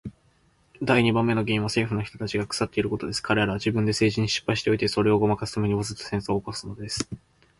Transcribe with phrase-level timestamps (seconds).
[0.81, 3.21] 第二番目の原因は政府の人たちが腐っていることです。
[3.21, 7.07] 彼等は自分で政治に失敗しておいて、それをごまかすために、わざと戦争を起すのです。